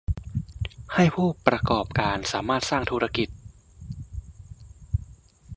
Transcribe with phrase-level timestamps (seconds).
[0.93, 3.29] ให้ผู้ประกอบการสามารถสร้างธุรกิจ